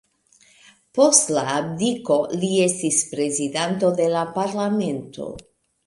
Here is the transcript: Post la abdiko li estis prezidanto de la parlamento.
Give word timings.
Post 0.99 1.29
la 1.35 1.43
abdiko 1.57 2.17
li 2.41 2.51
estis 2.65 2.99
prezidanto 3.13 3.95
de 4.03 4.13
la 4.19 4.29
parlamento. 4.41 5.35